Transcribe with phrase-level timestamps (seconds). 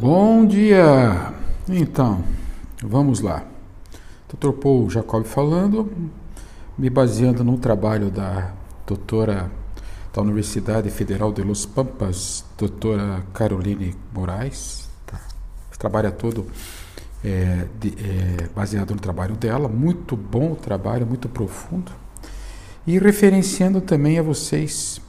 [0.00, 1.32] Bom dia!
[1.68, 2.24] Então,
[2.82, 3.44] vamos lá.
[4.28, 4.50] Dr.
[4.50, 5.88] Paul Jacob falando,
[6.76, 8.52] me baseando no trabalho da
[8.84, 9.52] doutora
[10.12, 14.90] da Universidade Federal de Los Pampas, doutora Caroline Moraes.
[15.06, 15.20] Tá?
[16.02, 16.44] É todo
[17.24, 21.92] é, de, é, baseado no trabalho dela, muito bom trabalho, muito profundo.
[22.84, 25.00] E referenciando também a vocês,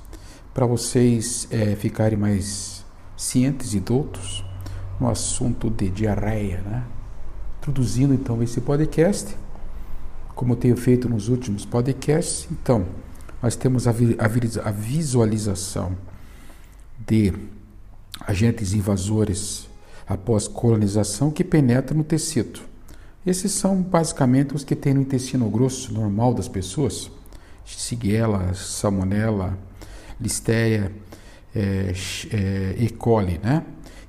[0.54, 2.86] para vocês é, ficarem mais
[3.18, 4.46] cientes e doutos
[5.00, 6.84] no assunto de diarreia, né?
[7.60, 9.36] Introduzindo então esse podcast,
[10.36, 12.86] como eu tenho feito nos últimos podcasts, então
[13.42, 15.98] nós temos a, a visualização
[17.08, 17.34] de
[18.22, 19.68] agentes invasores
[20.08, 22.62] após colonização que penetram no tecido.
[23.26, 27.10] Esses são basicamente os que tem no intestino grosso normal das pessoas:
[27.66, 29.58] Shigella, Salmonella,
[30.22, 30.92] Listeria,
[31.56, 31.94] é,
[32.32, 32.90] é, E.
[32.90, 33.64] coli, né?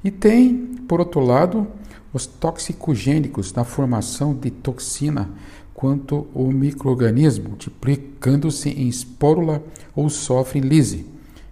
[0.06, 0.54] E tem,
[0.86, 1.66] por outro lado,
[2.12, 5.28] os toxicogênicos na formação de toxina
[5.74, 9.60] quanto o microorganismo, multiplicando-se em espórula
[9.96, 11.06] ou sofre lise,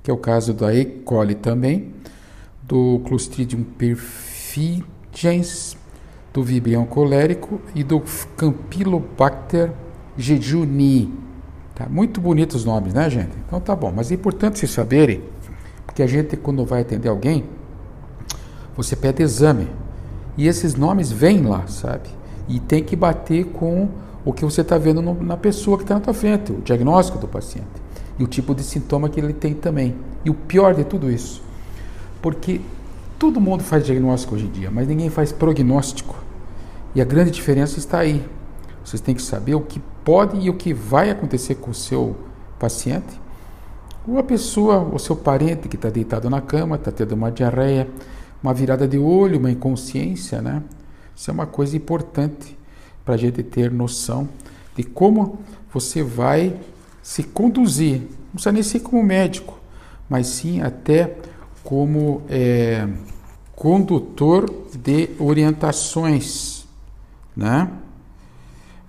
[0.04, 0.84] que é o caso da E.
[0.84, 1.94] coli também,
[2.62, 4.56] do Clostridium perfigens,
[6.32, 8.00] do Vibrio colérico e do
[8.36, 9.72] Campylobacter
[10.16, 11.12] jejuni.
[11.74, 13.32] Tá muito bonitos os nomes, né, gente?
[13.48, 15.24] Então tá bom, mas é importante vocês saberem,
[15.84, 17.44] porque a gente quando vai atender alguém,
[18.76, 19.68] você pede exame.
[20.36, 22.08] E esses nomes vêm lá, sabe?
[22.48, 23.88] E tem que bater com
[24.24, 27.18] o que você está vendo no, na pessoa que está na tua frente, o diagnóstico
[27.18, 27.66] do paciente.
[28.18, 29.94] E o tipo de sintoma que ele tem também.
[30.24, 31.42] E o pior de tudo isso,
[32.22, 32.60] porque
[33.18, 36.16] todo mundo faz diagnóstico hoje em dia, mas ninguém faz prognóstico.
[36.94, 38.24] E a grande diferença está aí.
[38.84, 42.16] Vocês têm que saber o que pode e o que vai acontecer com o seu
[42.58, 43.20] paciente,
[44.06, 47.88] ou a pessoa, o seu parente que está deitado na cama, está tendo uma diarreia,
[48.44, 50.62] uma virada de olho, uma inconsciência, né?
[51.16, 52.58] Isso é uma coisa importante
[53.02, 54.28] para a gente ter noção
[54.76, 55.38] de como
[55.72, 56.54] você vai
[57.02, 58.02] se conduzir.
[58.02, 59.58] Não precisa nem ser como médico,
[60.10, 61.16] mas sim até
[61.62, 62.86] como é,
[63.56, 66.66] condutor de orientações,
[67.34, 67.70] né?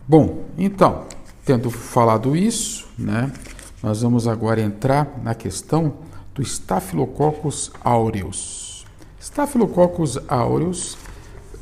[0.05, 1.05] Bom, então,
[1.45, 3.31] tendo falado isso, né,
[3.81, 5.93] nós vamos agora entrar na questão
[6.33, 8.54] do Staphylococcus aureus.
[9.25, 10.95] Staphylococcus aureus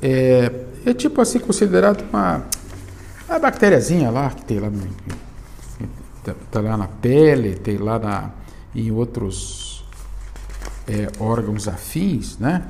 [0.01, 0.51] é,
[0.85, 2.43] é tipo assim considerado uma,
[3.27, 4.85] uma bactériazinha lá que tem lá, no,
[6.51, 8.31] tá lá na pele, tem lá na,
[8.75, 9.85] em outros
[10.85, 12.65] é, órgãos afins, né?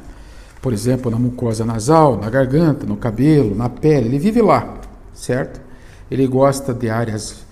[0.62, 4.78] Por exemplo, na mucosa nasal, na garganta, no cabelo, na pele, ele vive lá,
[5.12, 5.60] certo?
[6.10, 7.44] Ele gosta de áreas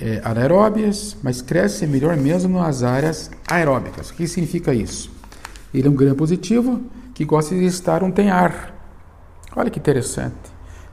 [0.00, 4.08] é, anaeróbias, mas cresce melhor mesmo nas áreas aeróbicas.
[4.08, 5.14] O que significa isso?
[5.78, 6.80] Ele é um gram positivo
[7.12, 8.74] que gosta de estar onde tem ar.
[9.54, 10.34] Olha que interessante.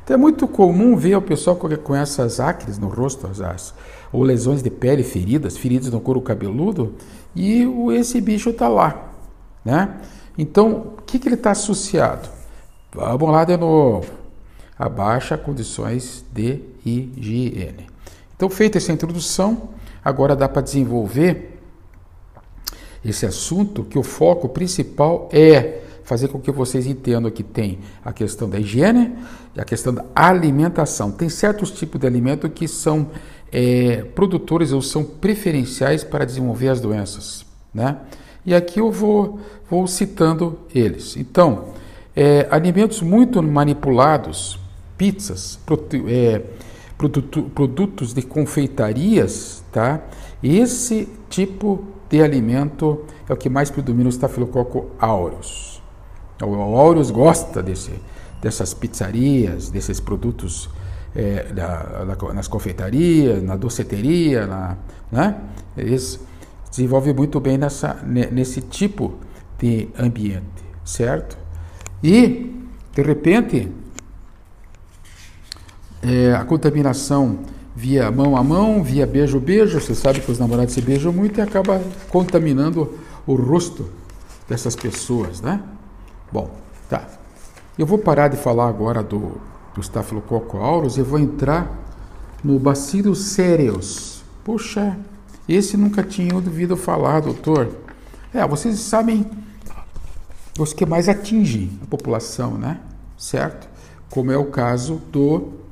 [0.04, 3.74] Então é muito comum ver o pessoal com essas acres no rosto, as,
[4.12, 6.96] ou lesões de pele, feridas, feridas no couro cabeludo,
[7.34, 9.12] e esse bicho está lá.
[9.64, 10.02] Né?
[10.38, 12.28] Então, o que, que ele está associado?
[12.94, 14.12] Vamos lá de novo.
[14.78, 17.88] Abaixa condições de higiene.
[18.36, 19.70] Então, feita essa introdução,
[20.04, 21.53] agora dá para desenvolver
[23.04, 28.12] esse assunto, que o foco principal é fazer com que vocês entendam que tem a
[28.12, 29.16] questão da higiene
[29.56, 31.12] e a questão da alimentação.
[31.12, 33.08] Tem certos tipos de alimento que são
[33.52, 37.98] é, produtores ou são preferenciais para desenvolver as doenças, né?
[38.46, 41.16] E aqui eu vou, vou citando eles.
[41.16, 41.70] Então,
[42.16, 44.60] é, alimentos muito manipulados,
[44.98, 45.58] pizzas,
[46.08, 46.42] é,
[46.98, 50.02] produto, produtos de confeitarias, tá?
[50.44, 55.82] Esse tipo de alimento é o que mais predomina o estafilococo aureus.
[56.40, 57.92] O aureus gosta desse,
[58.40, 60.70] dessas pizzarias, desses produtos
[61.16, 64.78] é, da, da, nas confeitarias, na doceteria, na,
[65.12, 65.42] né?
[65.76, 66.20] eles
[66.70, 69.16] desenvolvem muito bem nessa, nesse tipo
[69.58, 71.36] de ambiente, certo?
[72.04, 72.64] E,
[72.94, 73.72] de repente,
[76.04, 77.40] é, a contaminação
[77.84, 79.78] via mão a mão, via beijo beijo.
[79.78, 82.98] Você sabe que os namorados se beijam muito e acaba contaminando
[83.28, 83.90] o rosto
[84.48, 85.62] dessas pessoas, né?
[86.32, 86.50] Bom,
[86.90, 87.06] tá.
[87.78, 89.38] Eu vou parar de falar agora do,
[89.76, 91.78] do Staphylococcus aureus e vou entrar
[92.42, 94.24] no Bacillus cereus.
[94.46, 94.98] Puxa,
[95.48, 97.70] esse nunca tinha ouvido falar, doutor.
[98.34, 99.30] É, vocês sabem
[100.58, 102.80] os que mais atingem a população, né?
[103.18, 103.68] Certo?
[104.10, 105.63] Como é o caso do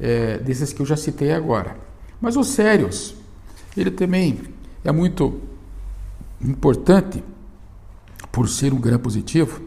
[0.00, 1.76] é, desses que eu já citei agora.
[2.20, 3.14] Mas os sérios,
[3.76, 4.40] ele também
[4.84, 5.40] é muito
[6.40, 7.22] importante
[8.30, 9.62] por ser um gram positivo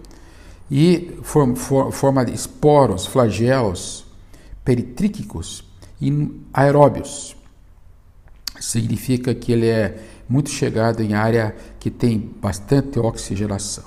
[0.70, 1.56] e forma,
[1.92, 4.06] forma esporos, flagelos
[4.64, 5.64] peritríquicos
[6.02, 7.36] e aeróbios.
[8.60, 13.86] Significa que ele é muito chegado em área que tem bastante oxigenação.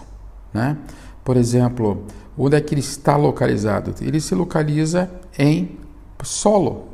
[0.52, 0.76] Né?
[1.24, 2.04] Por exemplo,
[2.36, 3.94] onde é que ele está localizado?
[4.02, 5.78] Ele se localiza em
[6.24, 6.88] solo.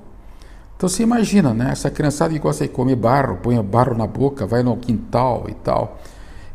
[0.77, 1.71] Então você imagina, né?
[1.73, 5.55] Essa criançada que gosta de comer barro, põe barro na boca, vai no quintal e
[5.55, 5.99] tal.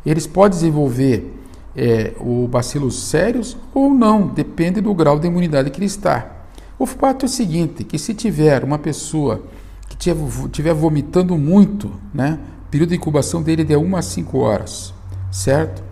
[0.04, 1.32] Eles podem desenvolver
[1.76, 6.32] é, o bacilos sérios ou não, depende do grau de imunidade que ele está.
[6.78, 9.42] O fato é o seguinte, que se tiver uma pessoa
[9.88, 12.38] que estiver vomitando muito, né?
[12.70, 14.92] Período de incubação dele é de 1 a 5 horas,
[15.30, 15.82] certo?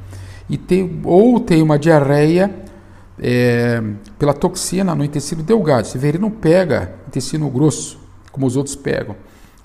[0.50, 2.63] E tem, ou tem uma diarreia
[3.18, 3.82] é,
[4.18, 5.88] pela toxina no intestino delgado.
[5.98, 7.98] Vê, ele não pega intestino grosso,
[8.32, 9.16] como os outros pegam.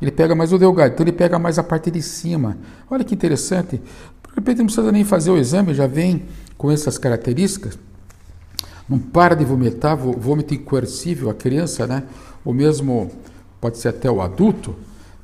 [0.02, 2.58] Ele pega mais o delgado, então ele pega mais a parte de cima.
[2.90, 3.78] Olha que interessante.
[3.78, 6.26] De repente não precisa nem fazer o exame, já vem
[6.58, 7.78] com essas características.
[8.88, 12.04] Não para de vomitar, vômito incoercível, a criança, né?
[12.44, 13.12] Ou mesmo
[13.60, 14.76] pode ser até o adulto,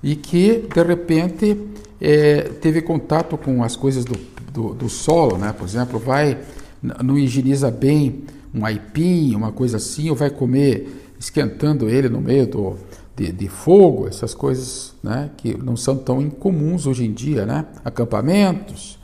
[0.04, 1.58] e que de repente
[2.00, 4.16] é, teve contato com as coisas do,
[4.52, 5.54] do, do, solo, né?
[5.58, 6.38] Por exemplo, vai,
[6.82, 8.24] não higieniza bem
[8.54, 12.76] um aipim, uma coisa assim, ou vai comer esquentando ele no meio do,
[13.16, 17.66] de, de, fogo, essas coisas né, que não são tão incomuns hoje em dia, né?
[17.84, 19.00] acampamentos,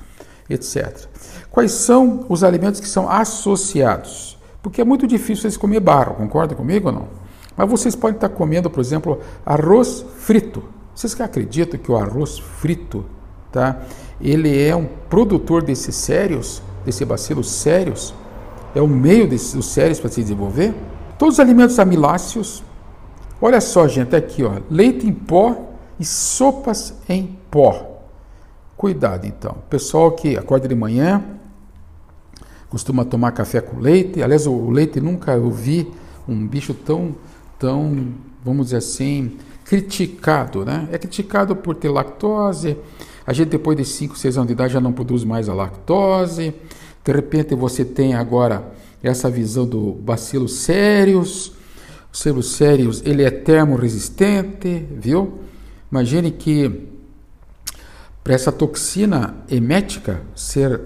[0.50, 1.06] etc.
[1.50, 4.38] Quais são os alimentos que são associados?
[4.62, 7.07] Porque é muito difícil vocês comer barro, concorda comigo ou não?
[7.56, 10.63] Mas vocês podem estar comendo, por exemplo, arroz frito.
[10.95, 13.06] Vocês que acreditam que o arroz frito,
[13.51, 13.81] tá?
[14.19, 18.13] Ele é um produtor desses sérios, desse bacilos sérios,
[18.74, 20.74] é o meio desses sérios para se desenvolver?
[21.18, 22.63] Todos os alimentos amiláceos,
[23.42, 25.69] olha só, gente, aqui, ó, leite em pó
[26.00, 28.01] e sopas em pó.
[28.75, 29.57] Cuidado, então.
[29.69, 31.24] Pessoal que acorda de manhã,
[32.69, 34.24] costuma tomar café com leite.
[34.24, 35.92] Aliás, o leite nunca eu vi
[36.28, 37.13] um bicho tão,
[37.60, 38.07] tão,
[38.44, 40.88] vamos dizer assim, criticado, né?
[40.92, 42.78] É criticado por ter lactose.
[43.25, 46.53] A gente depois de 5, 6 anos de idade já não produz mais a lactose.
[47.03, 48.71] De repente você tem agora
[49.01, 51.47] essa visão do bacilo sérios.
[51.47, 51.53] O
[52.12, 55.39] bacilo sérios, ele é termoresistente, viu?
[55.91, 56.88] Imagine que
[58.23, 60.79] para essa toxina emética ser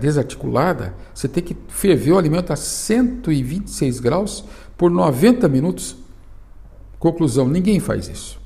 [0.00, 4.44] desarticulada, você tem que ferver o alimento a 126 graus
[4.76, 5.96] por 90 minutos
[7.00, 8.38] Conclusão: ninguém faz isso.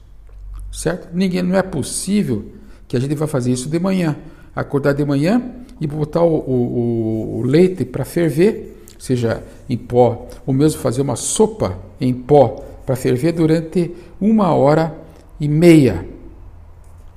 [0.73, 1.08] Certo?
[1.12, 2.52] Ninguém, não é possível
[2.87, 4.17] que a gente vá fazer isso de manhã.
[4.55, 5.43] Acordar de manhã
[5.81, 11.17] e botar o, o, o leite para ferver, seja em pó, ou mesmo fazer uma
[11.17, 13.91] sopa em pó para ferver durante
[14.21, 14.95] uma hora
[15.41, 16.07] e meia.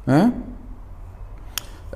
[0.07, 0.33] Hã?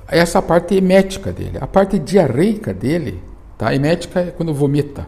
[0.08, 1.58] Essa parte emética dele.
[1.60, 3.20] A parte diarreica dele,
[3.58, 3.74] tá?
[3.74, 5.08] Emética é quando vomita.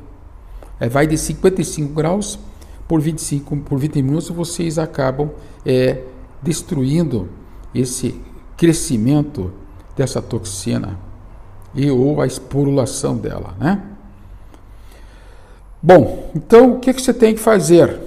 [0.79, 2.39] É, vai de 55 graus
[2.87, 5.29] por 25, por 20 minutos, vocês acabam
[5.65, 6.01] é,
[6.41, 7.29] destruindo
[7.73, 8.19] esse
[8.63, 9.51] crescimento
[9.93, 10.97] dessa toxina
[11.75, 13.83] e ou a esporulação dela, né?
[15.81, 17.99] Bom, então o que, que você tem que fazer?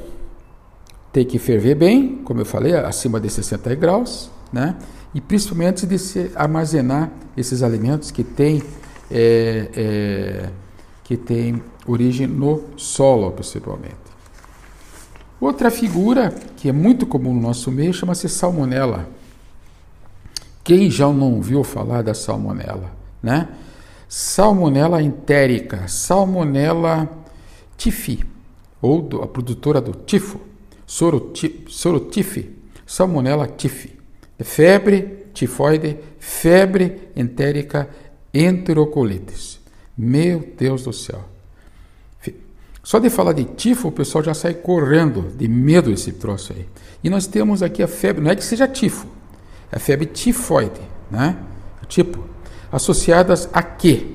[1.13, 4.77] Tem que ferver bem, como eu falei, acima de 60 graus, né?
[5.15, 8.63] E principalmente de se armazenar esses alimentos que têm
[9.11, 10.51] é, é,
[11.05, 13.95] que tem origem no solo, principalmente.
[15.39, 19.07] Outra figura que é muito comum no nosso meio chama-se salmonela.
[20.67, 22.91] Quem já não ouviu falar da salmonela,
[23.23, 23.51] né?
[24.09, 27.09] Salmonela entérica, salmonela
[27.77, 28.25] tifi,
[28.83, 30.41] ou do, a produtora do tifo,
[30.85, 32.53] sorotife,
[32.85, 33.97] salmonela tifi.
[34.37, 37.89] É febre tifoide, febre entérica,
[38.35, 39.61] enterocolites.
[39.97, 41.23] Meu Deus do céu.
[42.83, 46.67] Só de falar de tifo, o pessoal já sai correndo de medo desse troço aí.
[47.05, 49.07] E nós temos aqui a febre, não é que seja tifo,
[49.71, 50.81] a febre tifoide,
[51.11, 51.37] né?
[51.89, 52.25] Tipo,
[52.71, 54.09] associadas a quê?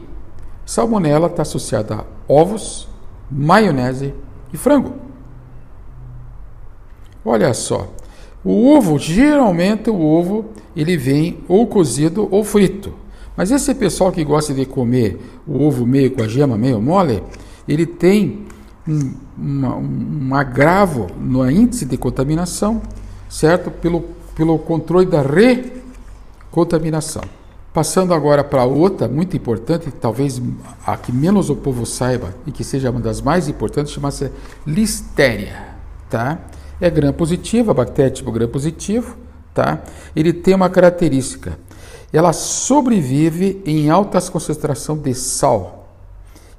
[0.65, 2.87] Salmonela está associada a ovos,
[3.29, 4.13] maionese
[4.53, 4.93] e frango.
[7.23, 7.93] Olha só,
[8.43, 12.93] o ovo, geralmente o ovo, ele vem ou cozido ou frito.
[13.37, 17.23] Mas esse pessoal que gosta de comer o ovo meio com a gema meio mole,
[17.67, 18.45] ele tem
[18.87, 22.81] um, uma, um agravo no índice de contaminação,
[23.29, 23.69] certo?
[23.69, 24.03] Pelo,
[24.35, 27.23] pelo controle da recontaminação.
[27.73, 30.41] Passando agora para outra, muito importante, talvez
[30.85, 34.29] a que menos o povo saiba e que seja uma das mais importantes, chama-se
[34.67, 35.69] Listeria,
[36.09, 36.37] tá?
[36.81, 39.15] É gram positivo, a bactéria tipo gram positivo,
[39.53, 39.81] tá?
[40.13, 41.57] Ele tem uma característica,
[42.11, 45.89] ela sobrevive em altas concentrações de sal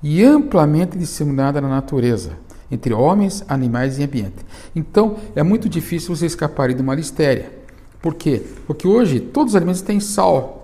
[0.02, 2.31] e amplamente disseminada na natureza,
[2.71, 4.47] entre homens, animais e ambiente.
[4.75, 7.62] Então, é muito difícil você escapar de uma listéria.
[8.02, 8.42] Por quê?
[8.66, 10.59] Porque hoje todos os alimentos têm sal.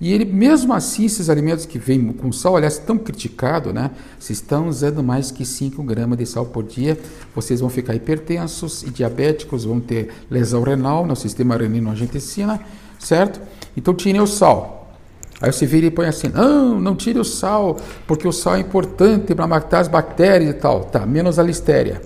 [0.00, 3.90] E ele, mesmo assim, esses alimentos que vêm com sal, aliás, tão criticado, né?
[4.20, 6.96] Se estão usando mais que 5 gramas de sal por dia,
[7.34, 12.60] vocês vão ficar hipertensos e diabéticos, vão ter lesão renal no sistema renino-angiotensina,
[12.96, 13.40] certo?
[13.76, 14.94] Então tirem o sal.
[15.40, 18.60] Aí você vira e põe assim: não, não tire o sal, porque o sal é
[18.60, 20.84] importante para matar as bactérias e tal.
[20.84, 22.00] Tá, menos a listéria.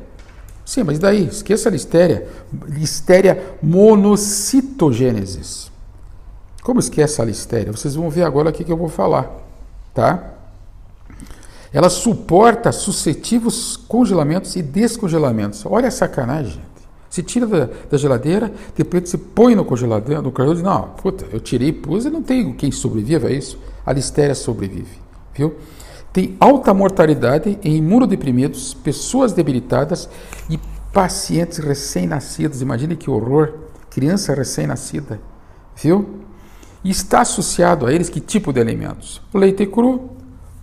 [0.73, 1.27] Sim, mas daí?
[1.27, 2.27] Esqueça a listéria.
[2.67, 5.71] Listéria monocitogênesis.
[6.63, 7.71] Como esquece a listéria?
[7.71, 9.31] Vocês vão ver agora o que eu vou falar,
[9.93, 10.31] tá?
[11.75, 15.67] Ela suporta sucessivos congelamentos e descongelamentos.
[15.67, 16.65] Olha a sacanagem, gente.
[17.11, 21.41] Se tira da, da, geladeira, depois se põe no congelador, no congelador, não, puta, eu
[21.41, 23.59] tirei, pus e não tem quem sobreviva a isso.
[23.85, 24.99] A listéria sobrevive,
[25.35, 25.55] viu?
[26.13, 30.09] Tem alta mortalidade em imunodeprimidos, pessoas debilitadas
[30.51, 30.59] e
[30.93, 32.61] pacientes recém-nascidos.
[32.61, 33.55] Imagine que horror,
[33.91, 35.21] criança recém-nascida,
[35.75, 36.21] viu?
[36.85, 39.23] E está associado a eles que tipo de alimentos?
[39.33, 40.11] O leite cru,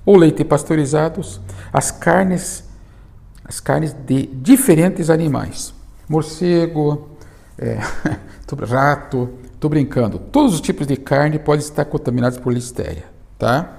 [0.05, 1.41] ou leite pasteurizados,
[1.73, 2.63] as carnes,
[3.43, 5.73] as carnes de diferentes animais
[6.09, 7.09] morcego,
[7.59, 7.79] é,
[8.65, 10.17] rato, estou brincando.
[10.17, 13.05] Todos os tipos de carne podem estar contaminados por listéria,
[13.37, 13.78] tá?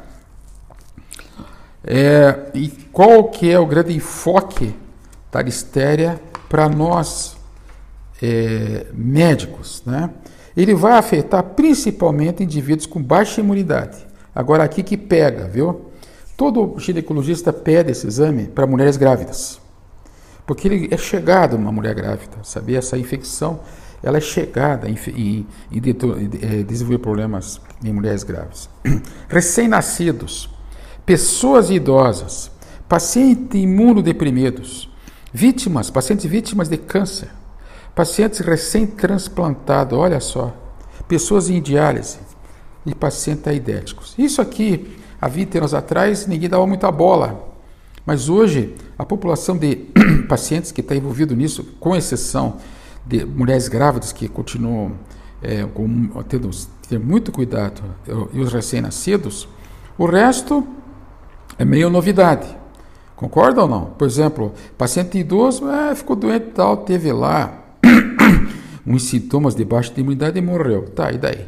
[1.85, 4.75] É, e qual que é o grande enfoque
[5.33, 7.37] da listéria para nós
[8.23, 10.11] é, médicos, né?
[10.57, 14.07] Ele vai afetar principalmente indivíduos com baixa imunidade.
[14.35, 15.87] Agora aqui que pega, viu?
[16.37, 19.61] Todo ginecologista pede esse exame para mulheres grávidas.
[20.47, 22.79] Porque ele é chegado uma mulher grávida, sabia?
[22.79, 23.61] Essa infecção,
[24.03, 28.69] ela é chegada em, em, em, em é, desenvolver problemas em mulheres grávidas.
[29.29, 30.51] Recém-nascidos,
[31.11, 32.53] pessoas idosas,
[32.89, 34.89] pacientes imunodeprimidos,
[35.33, 37.29] vítimas, pacientes vítimas de câncer,
[37.97, 40.55] pacientes recém-transplantados, olha só,
[41.09, 42.19] pessoas em diálise
[42.87, 44.15] e pacientes aidéticos.
[44.17, 47.45] Isso aqui, há 20 anos atrás, ninguém dava muita bola.
[48.07, 49.87] Mas hoje, a população de
[50.29, 52.59] pacientes que está envolvido nisso, com exceção
[53.05, 54.93] de mulheres grávidas que continuam
[55.43, 56.49] é, com, tendo
[56.89, 57.83] ter muito cuidado
[58.33, 59.49] e os recém-nascidos,
[59.99, 60.65] o resto
[61.59, 62.47] é meio novidade.
[63.17, 63.87] Concorda ou não?
[63.87, 67.53] Por exemplo, paciente idoso é, ficou doente e tal, teve lá
[68.87, 70.89] uns sintomas de baixa imunidade e morreu.
[70.91, 71.47] Tá, e daí?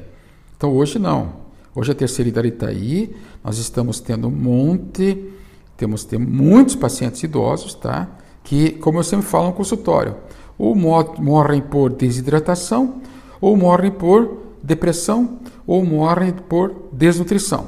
[0.56, 1.42] Então hoje não.
[1.74, 5.32] Hoje a terceira idade está aí, nós estamos tendo um monte
[5.82, 8.08] temos, temos muitos pacientes idosos, tá?
[8.44, 10.14] Que, como eu sempre falo no consultório,
[10.56, 13.02] ou morrem por desidratação,
[13.40, 17.66] ou morrem por depressão, ou morrem por desnutrição,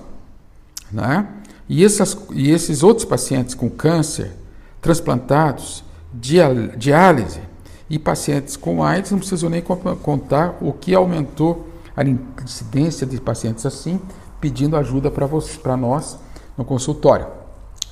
[0.92, 1.26] né?
[1.68, 4.33] E, essas, e esses outros pacientes com câncer,
[4.80, 7.40] transplantados, diálise
[7.88, 13.64] e pacientes com AIDS, não preciso nem contar o que aumentou a incidência de pacientes
[13.64, 14.00] assim,
[14.40, 16.18] pedindo ajuda para nós
[16.56, 17.44] no consultório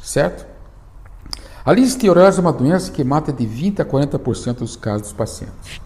[0.03, 0.45] certo?
[1.65, 5.81] A listeoriose é uma doença que mata de 20 a 40% dos casos dos pacientes.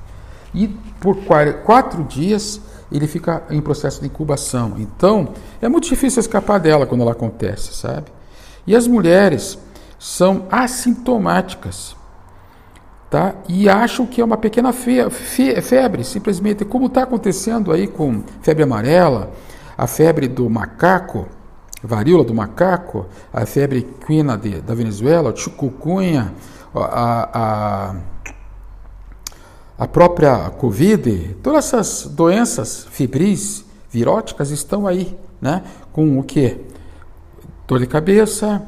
[0.54, 0.68] E
[1.00, 1.18] por
[1.64, 4.74] quatro dias ele fica em processo de incubação.
[4.78, 8.06] Então, é muito difícil escapar dela quando ela acontece, sabe?
[8.66, 9.58] E as mulheres
[9.98, 11.96] são assintomáticas,
[13.10, 13.34] tá?
[13.48, 18.22] E acham que é uma pequena fe fe febre, simplesmente como está acontecendo aí com
[18.42, 19.32] febre amarela,
[19.76, 21.26] a febre do macaco,
[21.82, 26.32] varíola do macaco, a febre equina de, da Venezuela, o chikungunya,
[26.74, 27.94] a, a,
[29.78, 35.62] a própria Covid, todas essas doenças febris, viróticas estão aí, né?
[35.92, 36.58] Com o que?
[37.66, 38.62] Dor de cabeça,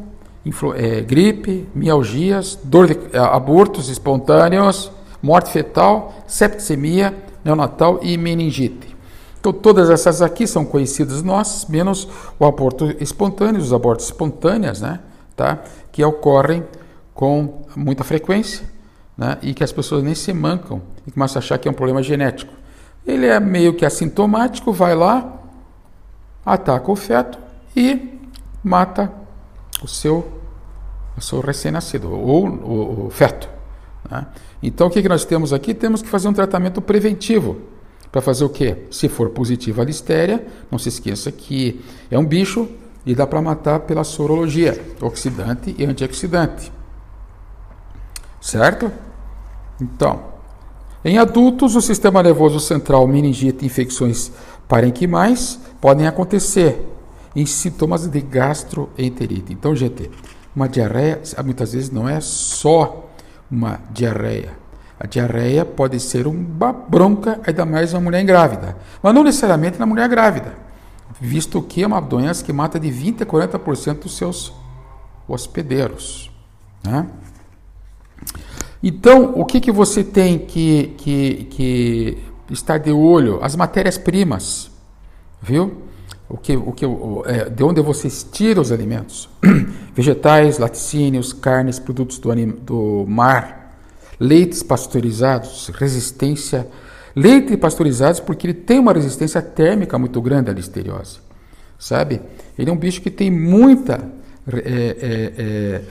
[0.77, 4.91] é, gripe, mialgias, dor de, é, abortos espontâneos,
[5.23, 8.97] morte fetal, septicemia neonatal e meningite.
[9.41, 15.01] Então, todas essas aqui são conhecidas nós, menos o aborto espontâneo, os abortos espontâneos, né?
[15.37, 15.61] Tá?
[15.93, 16.65] Que ocorrem
[17.15, 18.69] com muita frequência,
[19.19, 19.37] né?
[19.43, 22.01] E que as pessoas nem se mancam e começam a achar que é um problema
[22.01, 22.55] genético.
[23.05, 25.43] Ele é meio que assintomático, vai lá,
[26.47, 27.39] ataca o feto
[27.77, 28.21] e
[28.63, 29.13] mata
[29.83, 30.41] o seu,
[31.17, 33.49] o seu recém-nascido, ou o, o feto.
[34.09, 34.25] Né?
[34.63, 35.75] Então, o que, que nós temos aqui?
[35.75, 37.61] Temos que fazer um tratamento preventivo
[38.13, 38.87] para fazer o quê?
[38.91, 42.69] Se for positiva a listéria, não se esqueça que é um bicho
[43.05, 46.73] e dá para matar pela sorologia, oxidante e antioxidante.
[48.41, 48.91] Certo?
[49.81, 50.21] Então,
[51.05, 54.33] em adultos, o sistema nervoso central, meningite infecções
[54.67, 56.85] parenquimais podem acontecer
[57.35, 59.53] em sintomas de gastroenterite.
[59.53, 60.11] Então, gente,
[60.55, 63.09] uma diarreia muitas vezes não é só
[63.51, 64.59] uma diarreia.
[64.99, 69.87] A diarreia pode ser uma bronca, ainda mais uma mulher grávida, mas não necessariamente na
[69.87, 70.57] mulher grávida,
[71.21, 74.53] visto que é uma doença que mata de 20 a 40% dos seus
[75.29, 76.33] hospedeiros.
[76.83, 77.07] Né?
[78.83, 82.19] Então, o que, que você tem que, que, que
[82.51, 83.39] estar de olho?
[83.43, 84.71] As matérias-primas,
[85.43, 85.83] viu?
[86.29, 86.85] O que, o que,
[87.27, 89.29] é, de onde você tira os alimentos?
[89.95, 93.79] Vegetais, laticínios, carnes, produtos do, anim, do mar,
[94.21, 96.69] leites pasteurizados, resistência.
[97.17, 101.19] Leite pasteurizados porque ele tem uma resistência térmica muito grande à listeriose,
[101.79, 102.21] sabe?
[102.57, 104.09] Ele é um bicho que tem muita
[104.47, 105.83] é, é, é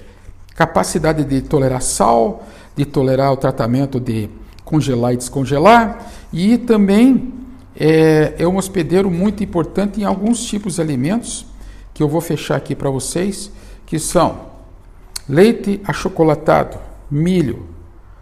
[0.55, 2.43] capacidade de tolerar sal,
[2.77, 4.29] de tolerar o tratamento de
[4.63, 7.33] congelar e descongelar, e também
[7.75, 11.45] é, é um hospedeiro muito importante em alguns tipos de alimentos,
[11.93, 13.51] que eu vou fechar aqui para vocês,
[13.85, 14.41] que são
[15.27, 16.77] leite achocolatado,
[17.09, 17.65] milho,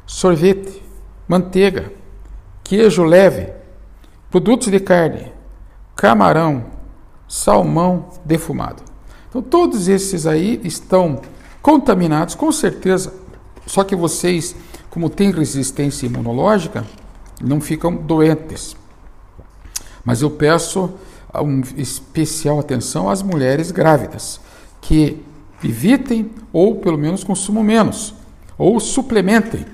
[0.06, 0.82] sorvete,
[1.28, 1.92] manteiga,
[2.64, 3.50] queijo leve,
[4.32, 5.32] produtos de carne,
[5.96, 6.66] camarão,
[7.28, 8.84] salmão defumado.
[9.28, 11.22] Então todos esses aí estão
[11.62, 13.25] contaminados, com certeza.
[13.66, 14.56] Só que vocês,
[14.90, 16.86] como têm resistência imunológica,
[17.42, 18.76] não ficam doentes.
[20.04, 20.94] Mas eu peço
[21.34, 24.40] uma especial atenção às mulheres grávidas,
[24.80, 25.22] que
[25.64, 28.14] evitem ou pelo menos consumam menos,
[28.58, 29.66] ou suplementem.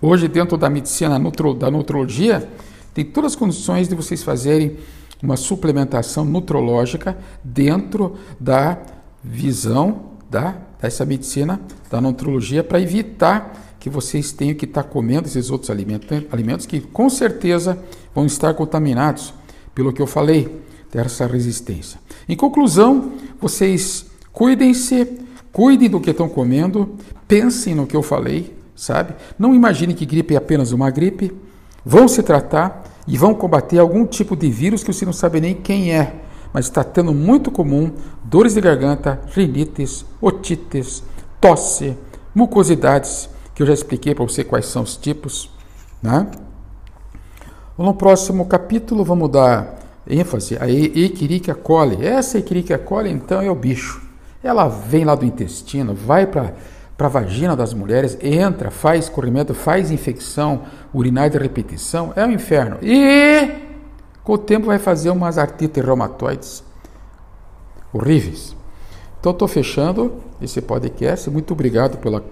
[0.00, 1.18] Hoje, dentro da medicina
[1.58, 2.48] da nutrologia,
[2.92, 4.76] tem todas as condições de vocês fazerem
[5.22, 8.78] uma suplementação nutrológica dentro da
[9.22, 11.58] visão da, dessa medicina
[11.90, 16.78] da nutrologia para evitar que vocês tenham que estar comendo esses outros alimentos, alimentos que
[16.78, 17.78] com certeza
[18.14, 19.32] vão estar contaminados
[19.74, 20.62] pelo que eu falei,
[20.92, 21.98] dessa resistência.
[22.28, 29.14] Em conclusão, vocês cuidem-se, cuidem do que estão comendo, pensem no que eu falei, sabe?
[29.38, 31.32] Não imaginem que gripe é apenas uma gripe,
[31.84, 35.54] vão se tratar e vão combater algum tipo de vírus que você não sabe nem
[35.54, 36.14] quem é,
[36.54, 37.90] mas está tendo muito comum
[38.22, 41.02] dores de garganta, rinites, otites,
[41.40, 41.98] tosse,
[42.32, 45.50] mucosidades, que eu já expliquei para você quais são os tipos,
[46.00, 46.28] né?
[47.76, 52.06] No próximo capítulo vamos dar ênfase a Equirichia coli.
[52.06, 54.00] Essa Equirichia coli então é o bicho.
[54.40, 56.54] Ela vem lá do intestino, vai para
[56.96, 60.62] para a vagina das mulheres, entra, faz corrimento, faz infecção
[60.92, 62.78] urinária de repetição, é o um inferno.
[62.80, 63.63] E
[64.24, 66.64] com o tempo vai fazer umas artrites reumatoides
[67.92, 68.56] horríveis.
[69.20, 71.30] Então estou fechando esse podcast.
[71.30, 72.24] Muito obrigado pela,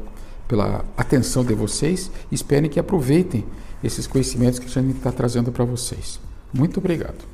[0.49, 2.11] pela atenção de vocês.
[2.31, 3.45] Esperem que aproveitem
[3.85, 6.19] esses conhecimentos que a gente está trazendo para vocês.
[6.53, 7.25] Muito obrigado.